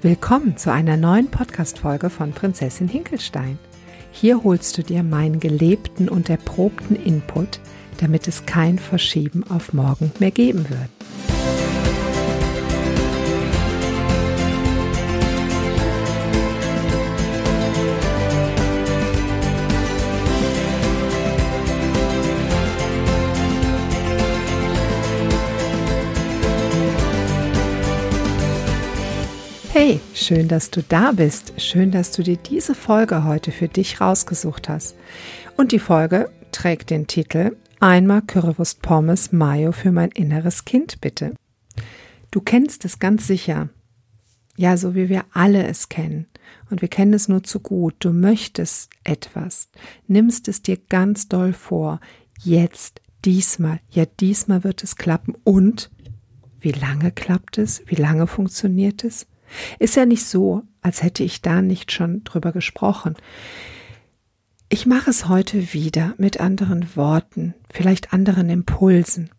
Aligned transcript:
Willkommen 0.00 0.56
zu 0.56 0.72
einer 0.72 0.96
neuen 0.96 1.28
Podcast-Folge 1.28 2.08
von 2.08 2.30
Prinzessin 2.30 2.86
Hinkelstein. 2.86 3.58
Hier 4.12 4.44
holst 4.44 4.78
du 4.78 4.84
dir 4.84 5.02
meinen 5.02 5.40
gelebten 5.40 6.08
und 6.08 6.30
erprobten 6.30 6.94
Input, 6.94 7.58
damit 8.00 8.28
es 8.28 8.46
kein 8.46 8.78
Verschieben 8.78 9.42
auf 9.50 9.72
morgen 9.72 10.12
mehr 10.20 10.30
geben 10.30 10.70
wird. 10.70 10.97
Hey, 29.70 30.00
schön, 30.14 30.48
dass 30.48 30.70
du 30.70 30.82
da 30.82 31.12
bist. 31.12 31.52
Schön, 31.60 31.90
dass 31.90 32.10
du 32.10 32.22
dir 32.22 32.38
diese 32.38 32.74
Folge 32.74 33.24
heute 33.24 33.52
für 33.52 33.68
dich 33.68 34.00
rausgesucht 34.00 34.66
hast. 34.70 34.96
Und 35.58 35.72
die 35.72 35.78
Folge 35.78 36.30
trägt 36.52 36.88
den 36.88 37.06
Titel 37.06 37.54
Einmal 37.78 38.22
Currywurst 38.22 38.80
Pommes 38.80 39.30
Mayo 39.30 39.72
für 39.72 39.92
mein 39.92 40.10
inneres 40.10 40.64
Kind, 40.64 41.02
bitte. 41.02 41.34
Du 42.30 42.40
kennst 42.40 42.86
es 42.86 42.98
ganz 42.98 43.26
sicher. 43.26 43.68
Ja, 44.56 44.78
so 44.78 44.94
wie 44.94 45.10
wir 45.10 45.26
alle 45.32 45.66
es 45.66 45.90
kennen. 45.90 46.26
Und 46.70 46.80
wir 46.80 46.88
kennen 46.88 47.12
es 47.12 47.28
nur 47.28 47.44
zu 47.44 47.60
gut. 47.60 47.94
Du 47.98 48.14
möchtest 48.14 48.88
etwas, 49.04 49.68
nimmst 50.06 50.48
es 50.48 50.62
dir 50.62 50.78
ganz 50.78 51.28
doll 51.28 51.52
vor. 51.52 52.00
Jetzt, 52.40 53.02
diesmal, 53.26 53.80
ja, 53.90 54.06
diesmal 54.06 54.64
wird 54.64 54.82
es 54.82 54.96
klappen. 54.96 55.34
Und 55.44 55.90
wie 56.58 56.72
lange 56.72 57.12
klappt 57.12 57.58
es? 57.58 57.82
Wie 57.86 57.96
lange 57.96 58.26
funktioniert 58.26 59.04
es? 59.04 59.26
Ist 59.78 59.96
ja 59.96 60.06
nicht 60.06 60.24
so, 60.24 60.62
als 60.82 61.02
hätte 61.02 61.24
ich 61.24 61.42
da 61.42 61.62
nicht 61.62 61.92
schon 61.92 62.24
drüber 62.24 62.52
gesprochen. 62.52 63.16
Ich 64.68 64.86
mache 64.86 65.10
es 65.10 65.28
heute 65.28 65.72
wieder 65.72 66.14
mit 66.18 66.40
anderen 66.40 66.94
Worten, 66.94 67.54
vielleicht 67.72 68.12
anderen 68.12 68.50
Impulsen. 68.50 69.30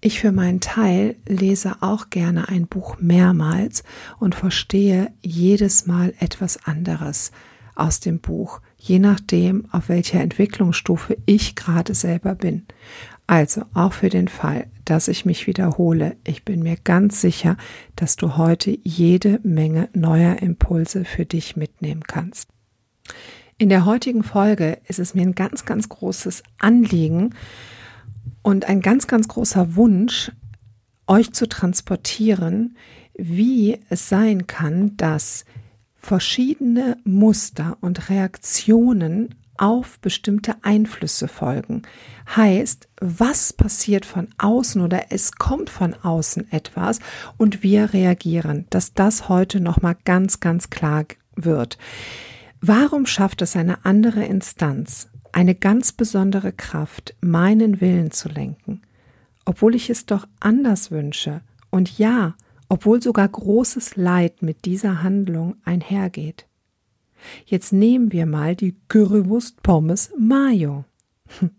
Ich 0.00 0.20
für 0.20 0.30
meinen 0.30 0.60
Teil 0.60 1.16
lese 1.26 1.78
auch 1.80 2.10
gerne 2.10 2.48
ein 2.48 2.68
Buch 2.68 2.98
mehrmals 3.00 3.82
und 4.20 4.34
verstehe 4.34 5.12
jedes 5.22 5.86
Mal 5.86 6.14
etwas 6.20 6.64
anderes 6.66 7.32
aus 7.74 7.98
dem 7.98 8.20
Buch, 8.20 8.60
je 8.76 8.98
nachdem, 8.98 9.66
auf 9.72 9.88
welcher 9.88 10.20
Entwicklungsstufe 10.20 11.16
ich 11.26 11.56
gerade 11.56 11.94
selber 11.94 12.34
bin. 12.34 12.66
Also 13.26 13.62
auch 13.74 13.92
für 13.92 14.08
den 14.08 14.28
Fall, 14.28 14.68
dass 14.84 15.08
ich 15.08 15.24
mich 15.24 15.46
wiederhole, 15.46 16.16
ich 16.24 16.44
bin 16.44 16.62
mir 16.62 16.76
ganz 16.76 17.20
sicher, 17.20 17.56
dass 17.96 18.16
du 18.16 18.36
heute 18.36 18.78
jede 18.84 19.40
Menge 19.42 19.88
neuer 19.94 20.36
Impulse 20.40 21.04
für 21.04 21.26
dich 21.26 21.56
mitnehmen 21.56 22.04
kannst. 22.06 22.48
In 23.58 23.68
der 23.68 23.84
heutigen 23.84 24.22
Folge 24.22 24.78
ist 24.86 24.98
es 24.98 25.14
mir 25.14 25.22
ein 25.22 25.34
ganz, 25.34 25.64
ganz 25.64 25.88
großes 25.88 26.42
Anliegen 26.58 27.34
und 28.42 28.66
ein 28.66 28.80
ganz, 28.80 29.06
ganz 29.06 29.28
großer 29.28 29.74
Wunsch, 29.74 30.30
euch 31.08 31.32
zu 31.32 31.48
transportieren, 31.48 32.76
wie 33.14 33.78
es 33.88 34.08
sein 34.08 34.46
kann, 34.46 34.96
dass 34.96 35.44
verschiedene 36.06 36.98
Muster 37.02 37.78
und 37.80 38.10
Reaktionen 38.10 39.34
auf 39.58 39.98
bestimmte 39.98 40.54
Einflüsse 40.62 41.26
folgen. 41.26 41.82
Heißt, 42.36 42.88
was 43.00 43.52
passiert 43.52 44.06
von 44.06 44.28
außen 44.38 44.80
oder 44.82 45.06
es 45.10 45.32
kommt 45.32 45.68
von 45.68 45.94
außen 45.94 46.52
etwas 46.52 47.00
und 47.38 47.64
wir 47.64 47.92
reagieren, 47.92 48.66
dass 48.70 48.94
das 48.94 49.28
heute 49.28 49.58
nochmal 49.58 49.96
ganz, 50.04 50.38
ganz 50.38 50.70
klar 50.70 51.06
wird. 51.34 51.76
Warum 52.60 53.06
schafft 53.06 53.42
es 53.42 53.56
eine 53.56 53.84
andere 53.84 54.24
Instanz, 54.24 55.08
eine 55.32 55.56
ganz 55.56 55.90
besondere 55.90 56.52
Kraft, 56.52 57.16
meinen 57.20 57.80
Willen 57.80 58.12
zu 58.12 58.28
lenken, 58.28 58.82
obwohl 59.44 59.74
ich 59.74 59.90
es 59.90 60.06
doch 60.06 60.28
anders 60.38 60.92
wünsche 60.92 61.40
und 61.70 61.98
ja, 61.98 62.36
obwohl 62.68 63.02
sogar 63.02 63.28
großes 63.28 63.96
Leid 63.96 64.42
mit 64.42 64.64
dieser 64.64 65.02
Handlung 65.02 65.56
einhergeht? 65.64 66.46
Jetzt 67.44 67.72
nehmen 67.72 68.12
wir 68.12 68.26
mal 68.26 68.54
die 68.56 68.76
Currywurst 68.88 69.62
Pommes 69.62 70.10
Mayo. 70.18 70.84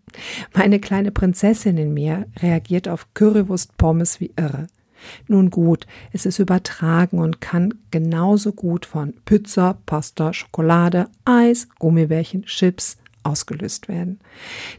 Meine 0.54 0.80
kleine 0.80 1.10
Prinzessin 1.10 1.76
in 1.76 1.92
mir 1.92 2.26
reagiert 2.40 2.88
auf 2.88 3.12
Currywurst 3.14 3.76
Pommes 3.76 4.20
wie 4.20 4.32
irre. 4.36 4.66
Nun 5.28 5.50
gut, 5.50 5.86
es 6.12 6.26
ist 6.26 6.38
übertragen 6.38 7.18
und 7.18 7.40
kann 7.40 7.74
genauso 7.90 8.52
gut 8.52 8.86
von 8.86 9.14
Pizza, 9.24 9.78
Pasta, 9.86 10.32
Schokolade, 10.32 11.08
Eis, 11.24 11.68
Gummibärchen, 11.78 12.44
Chips 12.44 12.96
ausgelöst 13.22 13.88
werden. 13.88 14.20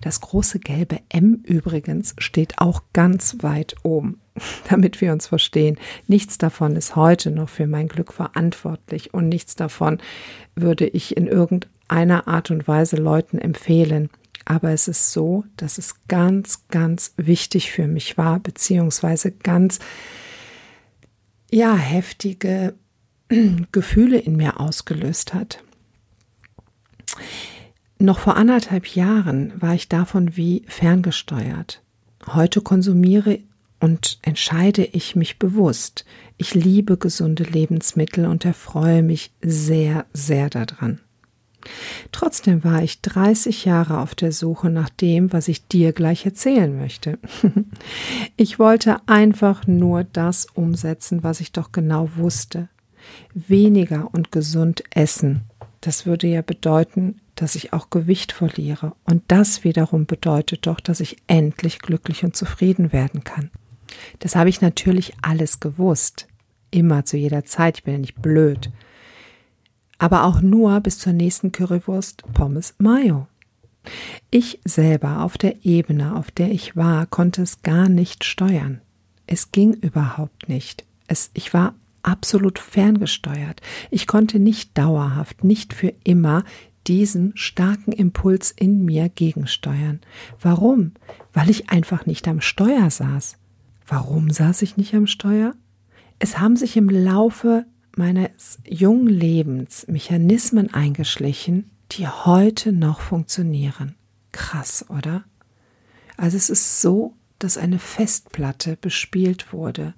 Das 0.02 0.22
große 0.22 0.60
gelbe 0.60 1.00
M 1.10 1.42
übrigens 1.44 2.16
steht 2.18 2.60
auch 2.60 2.84
ganz 2.94 3.38
weit 3.42 3.76
oben, 3.84 4.20
damit 4.70 5.02
wir 5.02 5.12
uns 5.12 5.28
verstehen. 5.28 5.78
Nichts 6.08 6.38
davon 6.38 6.76
ist 6.76 6.96
heute 6.96 7.32
noch 7.32 7.50
für 7.50 7.68
mein 7.68 7.88
Glück 7.88 8.14
verantwortlich 8.14 9.14
und 9.14 9.30
nichts 9.30 9.56
davon 9.56 10.00
würde 10.56 10.88
ich 10.88 11.16
in 11.18 11.28
irgendeiner 11.28 12.28
Art 12.28 12.52
und 12.52 12.68
Weise 12.68 12.98
Leuten 12.98 13.38
empfehlen. 13.38 14.10
Aber 14.46 14.72
es 14.72 14.88
ist 14.88 15.12
so, 15.12 15.44
dass 15.58 15.78
es 15.78 15.96
ganz, 16.08 16.68
ganz 16.70 17.14
wichtig 17.18 17.72
für 17.72 17.88
mich 17.88 18.18
war, 18.18 18.40
beziehungsweise 18.40 19.32
ganz, 19.32 19.80
ja, 21.52 21.76
heftige 21.76 22.74
Gefühle 23.72 24.18
in 24.18 24.38
mir 24.38 24.60
ausgelöst 24.60 25.34
hat. 25.34 25.64
Noch 28.00 28.20
vor 28.20 28.38
anderthalb 28.38 28.88
Jahren 28.88 29.54
war 29.62 29.76
ich 29.76 29.90
davon 29.90 30.38
wie 30.38 30.64
ferngesteuert. 30.68 31.84
Heute 32.28 32.62
konsumiere 32.62 33.40
und 33.80 34.20
entscheide 34.22 34.84
ich 34.84 35.16
mich 35.16 35.40
bewusst. 35.40 36.06
Ich 36.38 36.54
liebe 36.54 36.98
gesunde 36.98 37.44
Lebensmittel 37.44 38.26
und 38.26 38.46
erfreue 38.46 39.04
mich 39.04 39.32
sehr, 39.42 40.06
sehr 40.14 40.50
daran. 40.50 41.00
Trotzdem 42.12 42.64
war 42.64 42.82
ich 42.84 43.02
30 43.02 43.66
Jahre 43.66 44.00
auf 44.00 44.16
der 44.16 44.32
Suche 44.32 44.70
nach 44.70 44.90
dem, 44.90 45.34
was 45.34 45.48
ich 45.48 45.68
dir 45.68 45.92
gleich 45.92 46.26
erzählen 46.26 46.76
möchte. 46.78 47.20
ich 48.38 48.60
wollte 48.60 49.02
einfach 49.08 49.68
nur 49.68 50.04
das 50.06 50.48
umsetzen, 50.54 51.24
was 51.24 51.42
ich 51.42 51.52
doch 51.52 51.72
genau 51.72 52.10
wusste. 52.16 52.70
Weniger 53.34 54.10
und 54.14 54.32
gesund 54.32 54.84
essen. 54.92 55.42
Das 55.82 56.06
würde 56.06 56.28
ja 56.28 56.42
bedeuten, 56.42 57.22
dass 57.36 57.56
ich 57.56 57.74
auch 57.74 57.90
Gewicht 57.90 58.32
verliere. 58.32 58.94
Und 59.06 59.24
das 59.28 59.64
wiederum 59.64 60.06
bedeutet 60.06 60.68
doch, 60.68 60.80
dass 60.80 61.00
ich 61.00 61.18
endlich 61.28 61.80
glücklich 61.80 62.24
und 62.24 62.36
zufrieden 62.36 62.92
werden 62.92 63.24
kann. 63.24 63.50
Das 64.20 64.36
habe 64.36 64.50
ich 64.50 64.62
natürlich 64.62 65.14
alles 65.22 65.60
gewusst. 65.60 66.28
Immer 66.72 67.06
zu 67.06 67.18
jeder 67.18 67.46
Zeit. 67.46 67.78
Ich 67.78 67.84
bin 67.84 67.94
ja 67.94 68.00
nicht 68.00 68.22
blöd. 68.22 68.72
Aber 69.98 70.24
auch 70.24 70.42
nur 70.42 70.80
bis 70.82 71.00
zur 71.00 71.14
nächsten 71.14 71.52
Currywurst 71.52 72.24
Pommes 72.34 72.76
Mayo. 72.78 73.28
Ich 74.30 74.60
selber 74.66 75.22
auf 75.22 75.38
der 75.38 75.66
Ebene, 75.66 76.16
auf 76.16 76.32
der 76.32 76.52
ich 76.52 76.76
war, 76.76 77.06
konnte 77.06 77.42
es 77.42 77.64
gar 77.64 77.90
nicht 77.90 78.24
steuern. 78.24 78.82
Es 79.28 79.52
ging 79.52 79.74
überhaupt 79.74 80.50
nicht. 80.50 80.86
Es, 81.08 81.32
ich 81.34 81.54
war 81.54 81.76
absolut 82.04 82.60
ferngesteuert. 82.60 83.62
Ich 83.92 84.08
konnte 84.08 84.40
nicht 84.40 84.78
dauerhaft, 84.78 85.44
nicht 85.44 85.74
für 85.74 85.94
immer 86.04 86.44
diesen 86.88 87.36
starken 87.36 87.92
Impuls 87.92 88.52
in 88.52 88.86
mir 88.86 89.10
gegensteuern. 89.10 90.00
Warum? 90.42 90.94
Weil 91.34 91.50
ich 91.50 91.70
einfach 91.70 92.06
nicht 92.06 92.28
am 92.28 92.42
Steuer 92.42 92.90
saß. 92.90 93.38
Warum 93.90 94.30
saß 94.30 94.62
ich 94.62 94.78
nicht 94.78 94.94
am 94.94 95.08
Steuer? 95.08 95.56
Es 96.20 96.38
haben 96.38 96.56
sich 96.56 96.78
im 96.78 96.90
Laufe 96.90 97.66
meines 97.98 98.60
jungen 98.64 99.08
Lebens 99.08 99.88
Mechanismen 99.88 100.72
eingeschlichen, 100.72 101.72
die 101.92 102.08
heute 102.08 102.72
noch 102.72 103.02
funktionieren. 103.02 103.96
Krass, 104.32 104.86
oder? 104.90 105.24
Also 106.18 106.38
es 106.38 106.52
ist 106.52 106.82
so, 106.82 107.16
dass 107.40 107.58
eine 107.58 107.80
Festplatte 107.80 108.78
bespielt 108.80 109.54
wurde 109.54 109.96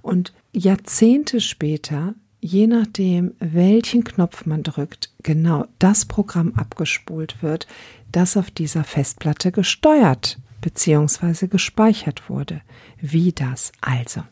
und 0.00 0.32
Jahrzehnte 0.54 1.40
später 1.40 2.14
je 2.40 2.66
nachdem, 2.66 3.34
welchen 3.40 4.04
Knopf 4.04 4.44
man 4.44 4.62
drückt, 4.62 5.14
genau 5.22 5.66
das 5.78 6.04
Programm 6.04 6.52
abgespult 6.54 7.42
wird, 7.42 7.66
das 8.12 8.36
auf 8.36 8.50
dieser 8.50 8.84
Festplatte 8.84 9.50
gesteuert 9.50 10.38
bzw. 10.64 11.46
gespeichert 11.48 12.30
wurde. 12.30 12.62
Wie 12.98 13.32
das 13.32 13.72
also? 13.80 14.22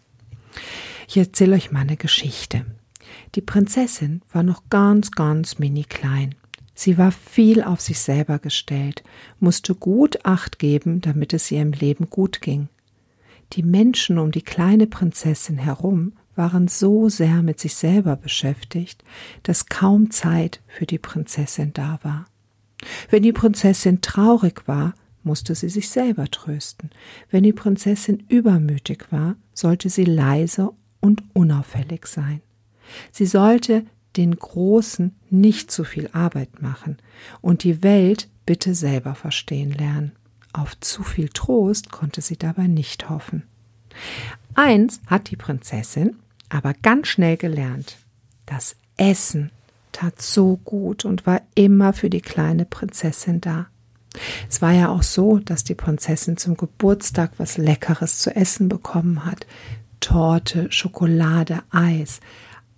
Ich 1.07 1.19
erzähle 1.19 1.57
euch 1.57 1.73
mal 1.73 1.81
eine 1.81 1.97
Geschichte. 1.97 2.65
Die 3.35 3.43
Prinzessin 3.43 4.23
war 4.33 4.43
noch 4.43 4.63
ganz, 4.71 5.11
ganz 5.11 5.59
mini 5.59 5.85
klein. 5.85 6.35
Sie 6.75 6.97
war 6.97 7.13
viel 7.13 7.63
auf 7.63 7.83
sich 7.83 7.99
selber 8.01 8.39
gestellt, 8.39 9.05
musste 9.41 9.75
gut 9.75 10.25
Acht 10.25 10.59
geben, 10.59 11.03
damit 11.03 11.35
es 11.35 11.51
ihr 11.51 11.61
im 11.61 11.73
Leben 11.73 12.09
gut 12.09 12.41
ging. 12.41 12.69
Die 13.53 13.63
Menschen 13.63 14.19
um 14.19 14.31
die 14.31 14.43
kleine 14.43 14.87
Prinzessin 14.87 15.59
herum 15.59 16.15
waren 16.35 16.67
so 16.67 17.11
sehr 17.11 17.43
mit 17.43 17.61
sich 17.61 17.75
selber 17.75 18.17
beschäftigt, 18.17 19.05
dass 19.43 19.67
kaum 19.67 20.11
Zeit 20.11 20.63
für 20.67 20.87
die 20.87 20.99
Prinzessin 20.99 21.75
da 21.75 21.99
war. 22.03 22.25
Wenn 23.11 23.23
die 23.23 23.35
Prinzessin 23.35 24.01
traurig 24.01 24.63
war, 24.67 24.95
musste 25.25 25.55
sie 25.55 25.69
sich 25.69 25.89
selber 25.91 26.31
trösten. 26.31 26.91
Wenn 27.31 27.45
die 27.45 27.53
Prinzessin 27.53 28.25
übermütig 28.29 29.07
war, 29.11 29.37
sollte 29.55 29.89
sie 29.89 30.05
leise 30.05 30.71
und 31.01 31.23
unauffällig 31.35 32.07
sein. 32.07 32.41
Sie 33.11 33.27
sollte 33.27 33.85
den 34.17 34.37
Großen 34.37 35.15
nicht 35.31 35.71
zu 35.71 35.85
viel 35.85 36.09
Arbeit 36.13 36.61
machen 36.61 36.99
und 37.41 37.65
die 37.65 37.83
Welt 37.83 38.29
bitte 38.45 38.75
selber 38.75 39.15
verstehen 39.15 39.73
lernen. 39.73 40.13
Auf 40.53 40.79
zu 40.81 41.03
viel 41.03 41.29
Trost 41.31 41.91
konnte 41.91 42.21
sie 42.21 42.37
dabei 42.37 42.67
nicht 42.67 43.09
hoffen. 43.09 43.45
Eins 44.55 45.01
hat 45.07 45.31
die 45.31 45.37
Prinzessin 45.37 46.17
aber 46.51 46.75
ganz 46.75 47.09
schnell 47.09 47.39
gelernt. 47.39 47.97
Das 48.45 48.77
Essen 48.99 49.51
tat 49.93 50.21
so 50.21 50.59
gut 50.59 51.05
und 51.05 51.27
war 51.27 51.41
immer 51.55 51.93
für 51.93 52.11
die 52.11 52.21
kleine 52.21 52.65
Prinzessin 52.65 53.41
da. 53.41 53.67
Es 54.49 54.61
war 54.61 54.73
ja 54.73 54.89
auch 54.89 55.03
so, 55.03 55.39
dass 55.39 55.65
die 55.65 55.75
Prinzessin 55.75 56.37
zum 56.37 56.57
Geburtstag 56.57 57.33
was 57.39 57.57
Leckeres 57.57 58.19
zu 58.19 58.35
essen 58.35 58.69
bekommen 58.69 59.25
hat. 59.25 59.47
Torte, 60.01 60.71
Schokolade, 60.71 61.63
Eis. 61.71 62.21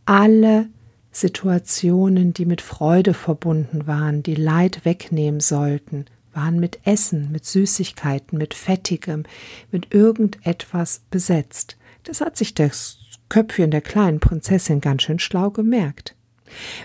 Alle 0.05 0.69
Situationen, 1.11 2.33
die 2.35 2.45
mit 2.45 2.61
Freude 2.61 3.15
verbunden 3.15 3.87
waren, 3.87 4.23
die 4.23 4.35
Leid 4.35 4.85
wegnehmen 4.85 5.41
sollten, 5.41 6.07
waren 6.33 6.59
mit 6.59 6.81
Essen, 6.85 7.31
mit 7.31 7.45
Süßigkeiten, 7.45 8.37
mit 8.37 8.55
Fettigem, 8.55 9.23
mit 9.71 9.95
irgendetwas 9.95 11.03
besetzt. 11.11 11.77
Das 12.03 12.21
hat 12.21 12.37
sich 12.37 12.55
das 12.55 12.99
Köpfchen 13.29 13.71
der 13.71 13.81
kleinen 13.81 14.21
Prinzessin 14.21 14.81
ganz 14.81 15.03
schön 15.03 15.19
schlau 15.19 15.51
gemerkt. 15.51 16.15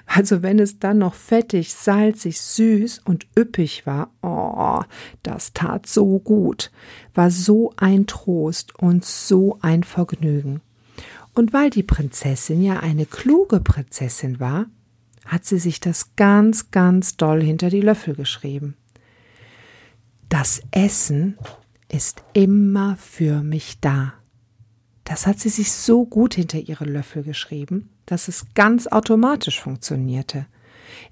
Also 0.05 0.41
wenn 0.41 0.59
es 0.59 0.79
dann 0.79 0.99
noch 0.99 1.13
fettig, 1.13 1.73
salzig, 1.73 2.39
süß 2.41 3.01
und 3.05 3.27
üppig 3.37 3.85
war, 3.85 4.11
oh, 4.21 4.81
das 5.23 5.53
tat 5.53 5.85
so 5.87 6.19
gut, 6.19 6.71
war 7.13 7.29
so 7.29 7.73
ein 7.77 8.07
Trost 8.07 8.77
und 8.79 9.05
so 9.05 9.59
ein 9.61 9.83
Vergnügen. 9.83 10.61
Und 11.33 11.53
weil 11.53 11.69
die 11.69 11.83
Prinzessin 11.83 12.63
ja 12.63 12.79
eine 12.79 13.05
kluge 13.05 13.59
Prinzessin 13.59 14.39
war, 14.39 14.65
hat 15.25 15.45
sie 15.45 15.59
sich 15.59 15.79
das 15.79 16.15
ganz, 16.15 16.71
ganz 16.71 17.17
doll 17.17 17.41
hinter 17.41 17.69
die 17.69 17.81
Löffel 17.81 18.15
geschrieben. 18.15 18.75
Das 20.27 20.61
Essen 20.71 21.37
ist 21.87 22.23
immer 22.33 22.97
für 22.97 23.41
mich 23.43 23.79
da. 23.79 24.13
Das 25.09 25.25
hat 25.25 25.39
sie 25.39 25.49
sich 25.49 25.71
so 25.71 26.05
gut 26.05 26.35
hinter 26.35 26.59
ihre 26.59 26.85
Löffel 26.85 27.23
geschrieben, 27.23 27.89
dass 28.05 28.27
es 28.27 28.45
ganz 28.53 28.85
automatisch 28.85 29.59
funktionierte. 29.59 30.45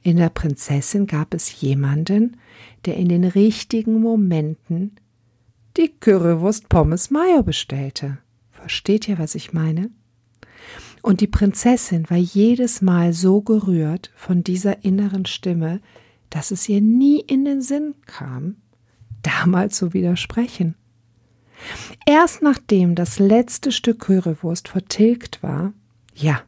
In 0.04 0.18
der 0.18 0.30
Prinzessin 0.30 1.08
gab 1.08 1.34
es 1.34 1.62
jemanden, 1.62 2.38
der 2.86 2.96
in 2.96 3.10
den 3.10 3.24
richtigen 3.24 4.00
Momenten 4.00 4.98
die 5.78 5.90
Currywurst 6.00 6.70
Pommes 6.70 7.10
Mayo 7.10 7.42
bestellte. 7.42 8.20
Versteht 8.52 9.08
ihr, 9.08 9.18
was 9.18 9.34
ich 9.34 9.52
meine? 9.52 9.90
Und 11.02 11.20
die 11.20 11.28
Prinzessin 11.28 12.08
war 12.08 12.18
jedes 12.18 12.84
Mal 12.84 13.14
so 13.14 13.42
gerührt 13.42 14.12
von 14.16 14.44
dieser 14.44 14.86
inneren 14.86 15.26
Stimme, 15.26 15.82
dass 16.30 16.52
es 16.52 16.70
ihr 16.70 16.82
nie 16.82 17.20
in 17.22 17.46
den 17.46 17.64
Sinn 17.64 17.96
kam, 18.06 18.58
damals 19.24 19.78
zu 19.78 19.94
widersprechen. 19.94 20.76
Erst 22.06 22.42
nachdem 22.42 22.95
das 22.95 23.19
letzte 23.19 23.71
Stück 23.71 24.00
Currywurst 24.00 24.69
vertilgt 24.69 25.44
war, 25.44 25.74
ja, 26.13 26.42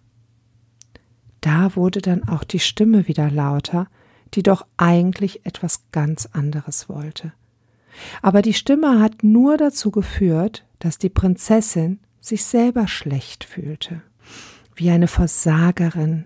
da 1.41 1.75
wurde 1.75 2.01
dann 2.01 2.27
auch 2.27 2.43
die 2.43 2.59
Stimme 2.59 3.07
wieder 3.07 3.29
lauter, 3.29 3.87
die 4.33 4.43
doch 4.43 4.65
eigentlich 4.77 5.45
etwas 5.45 5.83
ganz 5.91 6.27
anderes 6.27 6.89
wollte. 6.89 7.33
Aber 8.21 8.41
die 8.41 8.53
Stimme 8.53 8.99
hat 8.99 9.23
nur 9.23 9.57
dazu 9.57 9.91
geführt, 9.91 10.65
dass 10.79 10.97
die 10.97 11.09
Prinzessin 11.09 11.99
sich 12.19 12.45
selber 12.45 12.87
schlecht 12.87 13.43
fühlte, 13.43 14.01
wie 14.75 14.89
eine 14.89 15.07
Versagerin, 15.07 16.25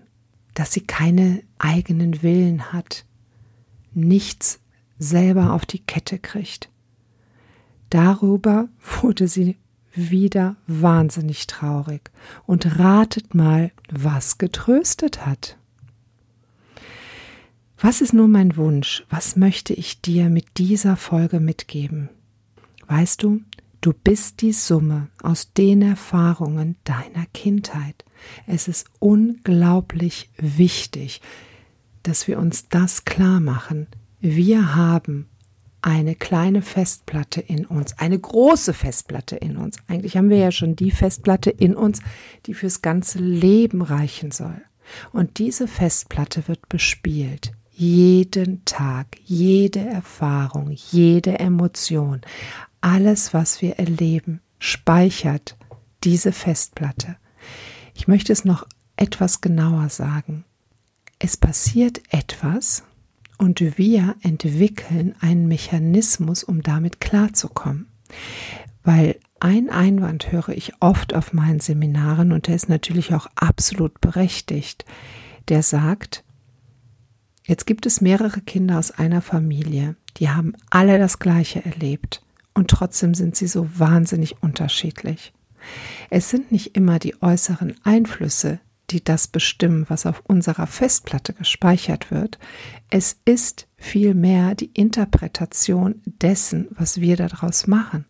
dass 0.54 0.72
sie 0.72 0.82
keine 0.82 1.42
eigenen 1.58 2.22
Willen 2.22 2.72
hat, 2.72 3.04
nichts 3.92 4.60
selber 4.98 5.52
auf 5.52 5.66
die 5.66 5.80
Kette 5.80 6.18
kriegt. 6.18 6.68
Darüber 7.94 8.68
wurde 9.02 9.28
sie 9.28 9.56
wieder 9.94 10.56
wahnsinnig 10.66 11.46
traurig 11.46 12.10
und 12.44 12.80
ratet 12.80 13.36
mal, 13.36 13.70
was 13.88 14.36
getröstet 14.36 15.24
hat. 15.24 15.56
Was 17.78 18.00
ist 18.00 18.12
nun 18.12 18.32
mein 18.32 18.56
Wunsch? 18.56 19.06
Was 19.10 19.36
möchte 19.36 19.74
ich 19.74 20.00
dir 20.00 20.28
mit 20.28 20.58
dieser 20.58 20.96
Folge 20.96 21.38
mitgeben? 21.38 22.08
Weißt 22.88 23.22
du, 23.22 23.42
du 23.80 23.92
bist 23.92 24.42
die 24.42 24.52
Summe 24.52 25.06
aus 25.22 25.52
den 25.52 25.80
Erfahrungen 25.80 26.74
deiner 26.82 27.26
Kindheit. 27.32 28.04
Es 28.48 28.66
ist 28.66 28.88
unglaublich 28.98 30.30
wichtig, 30.36 31.20
dass 32.02 32.26
wir 32.26 32.40
uns 32.40 32.68
das 32.68 33.04
klar 33.04 33.38
machen. 33.38 33.86
Wir 34.18 34.74
haben 34.74 35.28
eine 35.84 36.14
kleine 36.14 36.62
Festplatte 36.62 37.42
in 37.42 37.66
uns, 37.66 37.98
eine 37.98 38.18
große 38.18 38.72
Festplatte 38.72 39.36
in 39.36 39.58
uns. 39.58 39.76
Eigentlich 39.86 40.16
haben 40.16 40.30
wir 40.30 40.38
ja 40.38 40.50
schon 40.50 40.76
die 40.76 40.90
Festplatte 40.90 41.50
in 41.50 41.76
uns, 41.76 42.00
die 42.46 42.54
fürs 42.54 42.80
ganze 42.80 43.18
Leben 43.18 43.82
reichen 43.82 44.30
soll. 44.30 44.62
Und 45.12 45.38
diese 45.38 45.68
Festplatte 45.68 46.48
wird 46.48 46.70
bespielt. 46.70 47.52
Jeden 47.70 48.64
Tag, 48.64 49.18
jede 49.24 49.80
Erfahrung, 49.80 50.70
jede 50.70 51.38
Emotion, 51.38 52.22
alles, 52.80 53.34
was 53.34 53.60
wir 53.60 53.78
erleben, 53.78 54.40
speichert 54.58 55.58
diese 56.02 56.32
Festplatte. 56.32 57.16
Ich 57.94 58.08
möchte 58.08 58.32
es 58.32 58.46
noch 58.46 58.66
etwas 58.96 59.42
genauer 59.42 59.90
sagen. 59.90 60.46
Es 61.18 61.36
passiert 61.36 62.00
etwas, 62.08 62.84
und 63.38 63.78
wir 63.78 64.16
entwickeln 64.22 65.14
einen 65.20 65.48
Mechanismus, 65.48 66.44
um 66.44 66.62
damit 66.62 67.00
klarzukommen. 67.00 67.86
Weil 68.82 69.16
ein 69.40 69.70
Einwand 69.70 70.32
höre 70.32 70.50
ich 70.50 70.72
oft 70.80 71.14
auf 71.14 71.32
meinen 71.32 71.60
Seminaren 71.60 72.32
und 72.32 72.46
der 72.46 72.54
ist 72.54 72.68
natürlich 72.68 73.14
auch 73.14 73.26
absolut 73.34 74.00
berechtigt. 74.00 74.84
Der 75.48 75.62
sagt, 75.62 76.24
jetzt 77.44 77.66
gibt 77.66 77.86
es 77.86 78.00
mehrere 78.00 78.40
Kinder 78.40 78.78
aus 78.78 78.90
einer 78.90 79.20
Familie, 79.20 79.96
die 80.16 80.30
haben 80.30 80.54
alle 80.70 80.98
das 80.98 81.18
Gleiche 81.18 81.64
erlebt 81.64 82.22
und 82.54 82.70
trotzdem 82.70 83.14
sind 83.14 83.36
sie 83.36 83.48
so 83.48 83.68
wahnsinnig 83.78 84.42
unterschiedlich. 84.42 85.32
Es 86.10 86.30
sind 86.30 86.52
nicht 86.52 86.76
immer 86.76 86.98
die 86.98 87.20
äußeren 87.22 87.74
Einflüsse, 87.84 88.60
die 88.90 89.02
das 89.02 89.28
bestimmen, 89.28 89.86
was 89.88 90.06
auf 90.06 90.22
unserer 90.26 90.66
Festplatte 90.66 91.32
gespeichert 91.32 92.10
wird. 92.10 92.38
Es 92.90 93.16
ist 93.24 93.66
vielmehr 93.76 94.54
die 94.54 94.70
Interpretation 94.74 96.02
dessen, 96.04 96.68
was 96.70 97.00
wir 97.00 97.16
daraus 97.16 97.66
machen. 97.66 98.04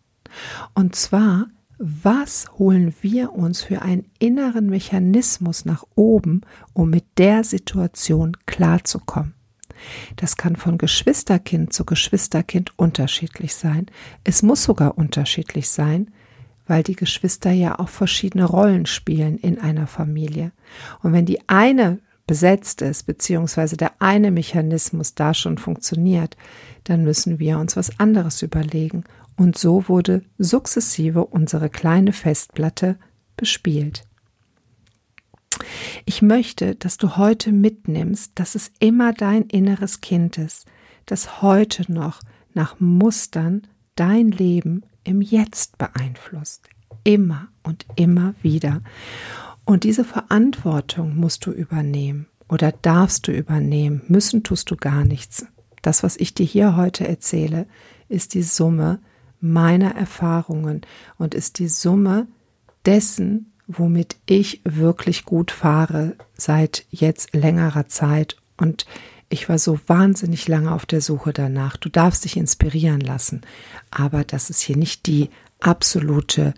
Und 0.73 0.95
zwar, 0.95 1.47
was 1.77 2.47
holen 2.57 2.93
wir 3.01 3.33
uns 3.33 3.61
für 3.61 3.81
einen 3.81 4.05
inneren 4.19 4.67
Mechanismus 4.67 5.65
nach 5.65 5.83
oben, 5.95 6.41
um 6.73 6.89
mit 6.89 7.05
der 7.17 7.43
Situation 7.43 8.37
klarzukommen? 8.45 9.33
Das 10.15 10.37
kann 10.37 10.55
von 10.55 10.77
Geschwisterkind 10.77 11.73
zu 11.73 11.85
Geschwisterkind 11.85 12.77
unterschiedlich 12.77 13.55
sein. 13.55 13.87
Es 14.23 14.41
muss 14.41 14.63
sogar 14.63 14.97
unterschiedlich 14.97 15.69
sein, 15.69 16.11
weil 16.67 16.83
die 16.83 16.95
Geschwister 16.95 17.51
ja 17.51 17.79
auch 17.79 17.89
verschiedene 17.89 18.45
Rollen 18.45 18.85
spielen 18.85 19.37
in 19.37 19.59
einer 19.59 19.87
Familie. 19.87 20.51
Und 21.01 21.13
wenn 21.13 21.25
die 21.25 21.47
eine 21.47 21.99
besetzt 22.27 22.81
ist, 22.81 23.03
beziehungsweise 23.03 23.77
der 23.77 23.93
eine 23.99 24.31
Mechanismus 24.31 25.13
da 25.13 25.33
schon 25.33 25.57
funktioniert, 25.57 26.37
dann 26.83 27.03
müssen 27.03 27.39
wir 27.39 27.59
uns 27.59 27.75
was 27.75 27.99
anderes 27.99 28.41
überlegen. 28.41 29.03
Und 29.37 29.57
so 29.57 29.87
wurde 29.87 30.23
sukzessive 30.37 31.25
unsere 31.25 31.69
kleine 31.69 32.13
Festplatte 32.13 32.97
bespielt. 33.37 34.03
Ich 36.05 36.21
möchte, 36.21 36.75
dass 36.75 36.97
du 36.97 37.17
heute 37.17 37.51
mitnimmst, 37.51 38.31
dass 38.35 38.55
es 38.55 38.71
immer 38.79 39.13
dein 39.13 39.43
inneres 39.43 40.01
Kind 40.01 40.37
ist, 40.37 40.65
das 41.05 41.41
heute 41.41 41.91
noch 41.91 42.21
nach 42.53 42.79
Mustern 42.79 43.67
dein 43.95 44.31
Leben 44.31 44.83
im 45.05 45.21
Jetzt 45.21 45.77
beeinflusst. 45.77 46.67
Immer 47.03 47.47
und 47.63 47.85
immer 47.95 48.35
wieder. 48.41 48.81
Und 49.63 49.83
diese 49.83 50.03
Verantwortung 50.03 51.15
musst 51.15 51.45
du 51.45 51.51
übernehmen 51.51 52.27
oder 52.49 52.71
darfst 52.71 53.27
du 53.27 53.31
übernehmen. 53.31 54.01
Müssen 54.07 54.43
tust 54.43 54.69
du 54.69 54.75
gar 54.75 55.05
nichts. 55.05 55.45
Das, 55.81 56.03
was 56.03 56.17
ich 56.17 56.33
dir 56.33 56.45
hier 56.45 56.75
heute 56.75 57.07
erzähle, 57.07 57.67
ist 58.09 58.33
die 58.33 58.43
Summe 58.43 58.99
meiner 59.39 59.95
Erfahrungen 59.95 60.81
und 61.17 61.33
ist 61.33 61.59
die 61.59 61.67
Summe 61.67 62.27
dessen, 62.85 63.51
womit 63.67 64.17
ich 64.27 64.61
wirklich 64.63 65.25
gut 65.25 65.51
fahre 65.51 66.15
seit 66.35 66.85
jetzt 66.91 67.33
längerer 67.33 67.87
Zeit 67.87 68.37
und 68.57 68.85
ich 69.29 69.49
war 69.49 69.57
so 69.57 69.79
wahnsinnig 69.87 70.47
lange 70.47 70.71
auf 70.71 70.85
der 70.85 71.01
Suche 71.01 71.33
danach. 71.33 71.77
Du 71.77 71.89
darfst 71.89 72.25
dich 72.25 72.37
inspirieren 72.37 73.01
lassen, 73.01 73.41
aber 73.91 74.23
das 74.23 74.49
ist 74.49 74.61
hier 74.61 74.77
nicht 74.77 75.07
die 75.07 75.29
absolute 75.59 76.53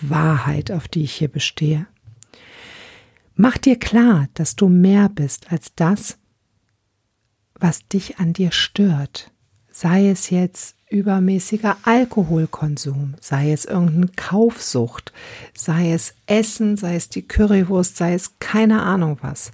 Wahrheit, 0.00 0.70
auf 0.70 0.88
die 0.88 1.04
ich 1.04 1.12
hier 1.14 1.28
bestehe. 1.28 1.86
Mach 3.34 3.58
dir 3.58 3.78
klar, 3.78 4.28
dass 4.34 4.56
du 4.56 4.68
mehr 4.68 5.08
bist 5.08 5.50
als 5.50 5.74
das, 5.74 6.18
was 7.54 7.88
dich 7.88 8.18
an 8.18 8.32
dir 8.32 8.52
stört. 8.52 9.30
Sei 9.70 10.08
es 10.10 10.30
jetzt 10.30 10.76
übermäßiger 10.90 11.78
Alkoholkonsum, 11.84 13.14
sei 13.20 13.52
es 13.52 13.64
irgendeine 13.64 14.08
Kaufsucht, 14.14 15.12
sei 15.54 15.92
es 15.92 16.14
Essen, 16.26 16.76
sei 16.76 16.96
es 16.96 17.08
die 17.08 17.22
Currywurst, 17.22 17.96
sei 17.96 18.12
es 18.12 18.38
keine 18.38 18.82
Ahnung 18.82 19.18
was. 19.22 19.50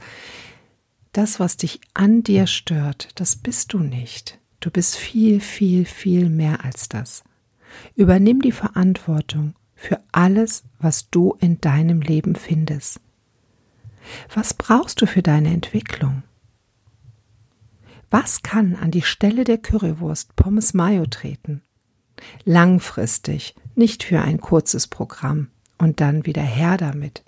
Das, 1.18 1.40
was 1.40 1.56
dich 1.56 1.80
an 1.94 2.22
dir 2.22 2.46
stört, 2.46 3.08
das 3.16 3.34
bist 3.34 3.72
du 3.72 3.80
nicht. 3.80 4.38
Du 4.60 4.70
bist 4.70 4.94
viel, 4.94 5.40
viel, 5.40 5.84
viel 5.84 6.28
mehr 6.28 6.64
als 6.64 6.88
das. 6.88 7.24
Übernimm 7.96 8.40
die 8.40 8.52
Verantwortung 8.52 9.56
für 9.74 10.00
alles, 10.12 10.62
was 10.78 11.10
du 11.10 11.36
in 11.40 11.60
deinem 11.60 12.02
Leben 12.02 12.36
findest. 12.36 13.00
Was 14.32 14.54
brauchst 14.54 15.02
du 15.02 15.06
für 15.06 15.20
deine 15.20 15.48
Entwicklung? 15.52 16.22
Was 18.12 18.44
kann 18.44 18.76
an 18.76 18.92
die 18.92 19.02
Stelle 19.02 19.42
der 19.42 19.58
Currywurst 19.58 20.36
Pommes 20.36 20.72
Mayo 20.72 21.04
treten? 21.06 21.62
Langfristig, 22.44 23.56
nicht 23.74 24.04
für 24.04 24.20
ein 24.20 24.40
kurzes 24.40 24.86
Programm 24.86 25.48
und 25.78 26.00
dann 26.00 26.26
wieder 26.26 26.42
her 26.42 26.76
damit. 26.76 27.24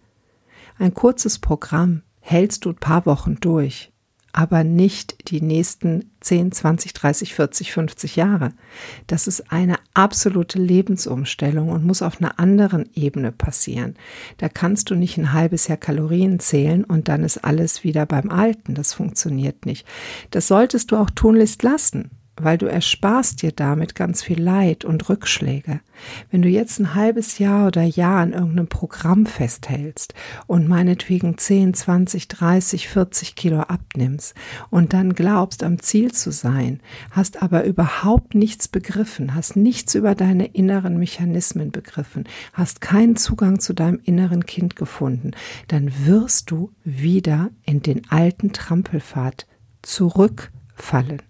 Ein 0.79 0.95
kurzes 0.95 1.41
Programm 1.41 2.03
hältst 2.21 2.65
du 2.65 2.71
ein 2.71 2.77
paar 2.77 3.07
Wochen 3.07 3.37
durch 3.41 3.91
aber 4.33 4.65
nicht 4.65 5.29
die 5.31 5.41
nächsten 5.41 6.11
10, 6.21 6.53
20, 6.53 6.93
30, 6.93 7.35
40, 7.35 7.73
50 7.73 8.17
Jahre. 8.17 8.53
Das 9.07 9.27
ist 9.27 9.53
eine 9.53 9.77
absolute 9.95 10.59
Lebensumstellung 10.59 11.71
und 11.71 11.85
muss 11.85 12.03
auf 12.03 12.21
einer 12.21 12.39
anderen 12.39 12.89
Ebene 12.95 13.33
passieren. 13.33 13.97
Da 14.39 14.49
kannst 14.49 14.91
du 14.91 14.95
nicht 14.95 15.19
ein 15.19 15.33
halbes 15.33 15.67
Jahr 15.67 15.79
Kalorien 15.79 16.39
zählen 16.39 16.85
und 16.85 17.09
dann 17.09 17.25
ist 17.25 17.39
alles 17.39 17.83
wieder 17.83 18.07
beim 18.07 18.31
Alten. 18.31 18.75
Das 18.75 18.93
funktioniert 18.93 19.67
nicht. 19.67 19.87
Das 20.31 20.47
solltest 20.47 20.93
du 20.93 20.97
auch 20.97 21.11
tunlichst 21.11 21.63
lassen 21.63 22.11
weil 22.45 22.59
du 22.59 22.67
ersparst 22.67 23.43
dir 23.43 23.53
damit 23.53 23.95
ganz 23.95 24.23
viel 24.23 24.41
Leid 24.41 24.85
und 24.85 25.09
Rückschläge. 25.09 25.81
Wenn 26.31 26.43
du 26.43 26.49
jetzt 26.49 26.79
ein 26.79 26.95
halbes 26.95 27.39
Jahr 27.39 27.67
oder 27.67 27.83
Jahr 27.83 28.21
an 28.21 28.33
irgendeinem 28.33 28.69
Programm 28.69 29.27
festhältst 29.27 30.15
und 30.47 30.69
meinetwegen 30.69 31.37
10, 31.37 31.75
20, 31.75 32.29
30, 32.29 32.89
40 32.89 33.35
Kilo 33.35 33.61
abnimmst 33.61 34.35
und 34.71 34.93
dann 34.93 35.15
glaubst, 35.15 35.63
am 35.63 35.79
Ziel 35.81 36.13
zu 36.13 36.33
sein, 36.33 36.81
hast 37.11 37.43
aber 37.43 37.65
überhaupt 37.65 38.35
nichts 38.35 38.69
begriffen, 38.69 39.35
hast 39.35 39.57
nichts 39.57 39.95
über 39.95 40.15
deine 40.15 40.47
inneren 40.47 40.99
Mechanismen 40.99 41.71
begriffen, 41.71 42.25
hast 42.53 42.81
keinen 42.81 43.17
Zugang 43.17 43.61
zu 43.61 43.75
deinem 43.75 44.01
inneren 44.05 44.47
Kind 44.47 44.77
gefunden, 44.77 45.33
dann 45.69 45.91
wirst 46.07 46.51
du 46.51 46.71
wieder 46.85 47.51
in 47.65 47.83
den 47.83 48.11
alten 48.11 48.53
Trampelpfad 48.53 49.47
zurückfallen. 49.83 51.23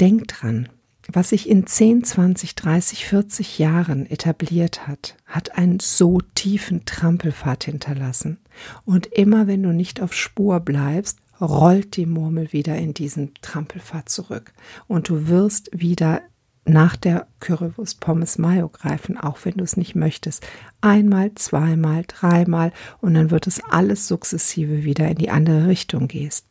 Denk 0.00 0.28
dran, 0.28 0.68
was 1.10 1.30
sich 1.30 1.48
in 1.48 1.66
10, 1.66 2.04
20, 2.04 2.54
30, 2.54 3.06
40 3.06 3.58
Jahren 3.58 4.06
etabliert 4.06 4.86
hat, 4.86 5.16
hat 5.26 5.56
einen 5.56 5.80
so 5.80 6.20
tiefen 6.34 6.84
Trampelpfad 6.84 7.64
hinterlassen. 7.64 8.38
Und 8.84 9.06
immer 9.06 9.46
wenn 9.46 9.62
du 9.62 9.72
nicht 9.72 10.02
auf 10.02 10.12
Spur 10.12 10.60
bleibst, 10.60 11.18
rollt 11.40 11.96
die 11.96 12.06
Murmel 12.06 12.52
wieder 12.52 12.76
in 12.76 12.94
diesen 12.94 13.32
Trampelpfad 13.40 14.08
zurück. 14.08 14.52
Und 14.86 15.08
du 15.08 15.28
wirst 15.28 15.70
wieder 15.72 16.20
nach 16.68 16.96
der 16.96 17.26
Currywurst 17.40 18.00
Pommes 18.00 18.36
Mayo 18.36 18.68
greifen, 18.68 19.16
auch 19.16 19.38
wenn 19.44 19.54
du 19.54 19.64
es 19.64 19.78
nicht 19.78 19.94
möchtest. 19.94 20.46
Einmal, 20.82 21.34
zweimal, 21.34 22.04
dreimal 22.06 22.72
und 23.00 23.14
dann 23.14 23.30
wird 23.30 23.46
es 23.46 23.62
alles 23.70 24.06
sukzessive 24.06 24.84
wieder 24.84 25.08
in 25.08 25.16
die 25.16 25.30
andere 25.30 25.68
Richtung 25.68 26.08
gehst. 26.08 26.44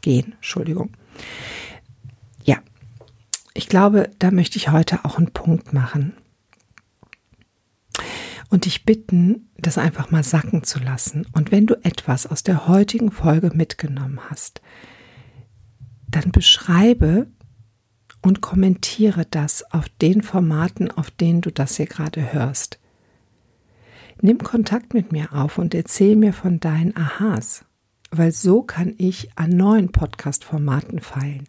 Gehen, 0.00 0.34
Entschuldigung. 0.36 0.90
Ich 3.54 3.68
glaube, 3.68 4.10
da 4.18 4.30
möchte 4.30 4.56
ich 4.56 4.70
heute 4.70 5.04
auch 5.04 5.18
einen 5.18 5.32
Punkt 5.32 5.72
machen. 5.72 6.14
Und 8.48 8.64
dich 8.66 8.84
bitten, 8.84 9.50
das 9.56 9.78
einfach 9.78 10.10
mal 10.10 10.22
sacken 10.22 10.62
zu 10.64 10.78
lassen. 10.78 11.26
Und 11.32 11.52
wenn 11.52 11.66
du 11.66 11.74
etwas 11.84 12.26
aus 12.26 12.42
der 12.42 12.68
heutigen 12.68 13.10
Folge 13.10 13.50
mitgenommen 13.54 14.20
hast, 14.28 14.60
dann 16.08 16.32
beschreibe 16.32 17.28
und 18.20 18.40
kommentiere 18.40 19.26
das 19.28 19.70
auf 19.72 19.88
den 19.88 20.22
Formaten, 20.22 20.90
auf 20.90 21.10
denen 21.10 21.40
du 21.40 21.50
das 21.50 21.76
hier 21.76 21.86
gerade 21.86 22.32
hörst. 22.32 22.78
Nimm 24.20 24.38
Kontakt 24.38 24.94
mit 24.94 25.10
mir 25.10 25.32
auf 25.32 25.58
und 25.58 25.74
erzähl 25.74 26.14
mir 26.14 26.32
von 26.32 26.60
deinen 26.60 26.96
Aha's, 26.96 27.64
weil 28.10 28.30
so 28.30 28.62
kann 28.62 28.94
ich 28.98 29.36
an 29.36 29.50
neuen 29.50 29.90
Podcast-Formaten 29.90 31.00
feilen. 31.00 31.48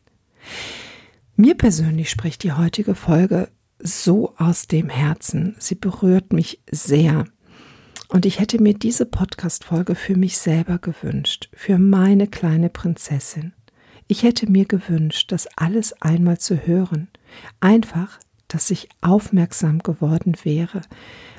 Mir 1.35 1.55
persönlich 1.55 2.11
spricht 2.11 2.43
die 2.43 2.51
heutige 2.51 2.93
Folge 2.93 3.49
so 3.79 4.35
aus 4.37 4.67
dem 4.67 4.89
Herzen. 4.89 5.55
Sie 5.57 5.73
berührt 5.73 6.31
mich 6.31 6.61
sehr. 6.69 7.25
Und 8.07 8.27
ich 8.27 8.39
hätte 8.39 8.61
mir 8.61 8.75
diese 8.75 9.07
Podcast-Folge 9.07 9.95
für 9.95 10.15
mich 10.15 10.37
selber 10.37 10.77
gewünscht, 10.77 11.49
für 11.53 11.79
meine 11.79 12.27
kleine 12.27 12.69
Prinzessin. 12.69 13.53
Ich 14.07 14.21
hätte 14.21 14.47
mir 14.47 14.65
gewünscht, 14.65 15.31
das 15.31 15.47
alles 15.55 15.99
einmal 16.03 16.37
zu 16.37 16.67
hören. 16.67 17.07
Einfach, 17.59 18.19
dass 18.47 18.69
ich 18.69 18.89
aufmerksam 19.01 19.79
geworden 19.79 20.35
wäre 20.43 20.81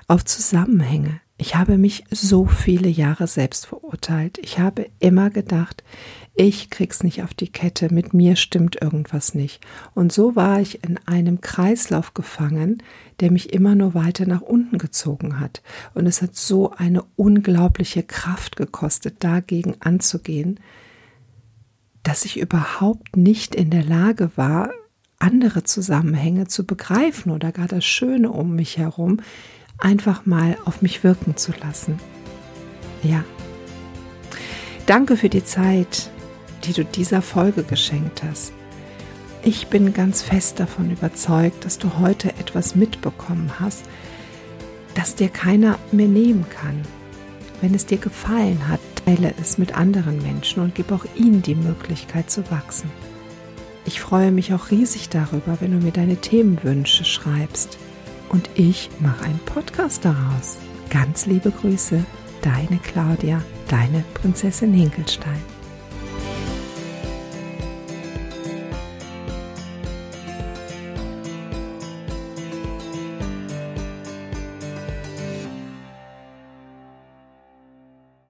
auf 0.08 0.24
Zusammenhänge. 0.24 1.20
Ich 1.36 1.56
habe 1.56 1.78
mich 1.78 2.04
so 2.12 2.46
viele 2.46 2.88
Jahre 2.88 3.26
selbst 3.26 3.66
verurteilt. 3.66 4.38
Ich 4.38 4.60
habe 4.60 4.88
immer 5.00 5.30
gedacht, 5.30 5.82
ich 6.36 6.70
krieg's 6.70 7.02
nicht 7.02 7.24
auf 7.24 7.34
die 7.34 7.50
Kette, 7.50 7.92
mit 7.92 8.14
mir 8.14 8.36
stimmt 8.36 8.80
irgendwas 8.80 9.34
nicht. 9.34 9.60
Und 9.94 10.12
so 10.12 10.36
war 10.36 10.60
ich 10.60 10.84
in 10.84 10.98
einem 11.06 11.40
Kreislauf 11.40 12.14
gefangen, 12.14 12.82
der 13.18 13.32
mich 13.32 13.52
immer 13.52 13.74
nur 13.74 13.94
weiter 13.94 14.26
nach 14.26 14.42
unten 14.42 14.78
gezogen 14.78 15.40
hat. 15.40 15.62
Und 15.94 16.06
es 16.06 16.22
hat 16.22 16.36
so 16.36 16.70
eine 16.70 17.02
unglaubliche 17.16 18.04
Kraft 18.04 18.56
gekostet, 18.56 19.16
dagegen 19.24 19.74
anzugehen, 19.80 20.60
dass 22.04 22.24
ich 22.24 22.38
überhaupt 22.38 23.16
nicht 23.16 23.56
in 23.56 23.70
der 23.70 23.84
Lage 23.84 24.30
war, 24.36 24.70
andere 25.18 25.64
Zusammenhänge 25.64 26.46
zu 26.46 26.64
begreifen 26.64 27.32
oder 27.32 27.50
gar 27.50 27.66
das 27.66 27.84
Schöne 27.84 28.30
um 28.30 28.54
mich 28.54 28.78
herum 28.78 29.20
einfach 29.84 30.26
mal 30.26 30.56
auf 30.64 30.82
mich 30.82 31.04
wirken 31.04 31.36
zu 31.36 31.52
lassen. 31.60 32.00
Ja. 33.02 33.22
Danke 34.86 35.16
für 35.16 35.28
die 35.28 35.44
Zeit, 35.44 36.10
die 36.64 36.72
du 36.72 36.84
dieser 36.84 37.22
Folge 37.22 37.62
geschenkt 37.62 38.22
hast. 38.22 38.52
Ich 39.42 39.66
bin 39.66 39.92
ganz 39.92 40.22
fest 40.22 40.58
davon 40.58 40.90
überzeugt, 40.90 41.66
dass 41.66 41.78
du 41.78 41.98
heute 41.98 42.30
etwas 42.30 42.74
mitbekommen 42.74 43.52
hast, 43.60 43.84
das 44.94 45.14
dir 45.14 45.28
keiner 45.28 45.78
mehr 45.92 46.08
nehmen 46.08 46.46
kann. 46.48 46.80
Wenn 47.60 47.74
es 47.74 47.84
dir 47.84 47.98
gefallen 47.98 48.68
hat, 48.68 48.80
teile 49.04 49.34
es 49.40 49.58
mit 49.58 49.76
anderen 49.76 50.22
Menschen 50.22 50.62
und 50.62 50.74
gib 50.74 50.92
auch 50.92 51.04
ihnen 51.14 51.42
die 51.42 51.54
Möglichkeit 51.54 52.30
zu 52.30 52.50
wachsen. 52.50 52.90
Ich 53.84 54.00
freue 54.00 54.32
mich 54.32 54.54
auch 54.54 54.70
riesig 54.70 55.10
darüber, 55.10 55.58
wenn 55.60 55.78
du 55.78 55.84
mir 55.84 55.92
deine 55.92 56.16
Themenwünsche 56.16 57.04
schreibst. 57.04 57.76
Und 58.34 58.50
ich 58.56 58.90
mache 58.98 59.26
einen 59.26 59.38
Podcast 59.46 60.04
daraus. 60.04 60.58
Ganz 60.90 61.26
liebe 61.26 61.52
Grüße, 61.52 62.04
deine 62.42 62.78
Claudia, 62.82 63.40
deine 63.68 64.02
Prinzessin 64.14 64.74
Hinkelstein. 64.74 65.53